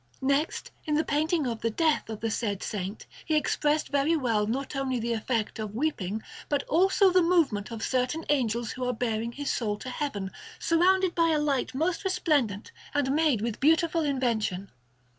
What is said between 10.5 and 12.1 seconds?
surrounded by a light most